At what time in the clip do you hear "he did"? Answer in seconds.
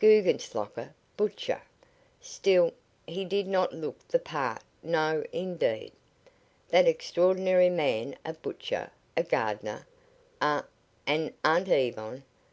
3.08-3.48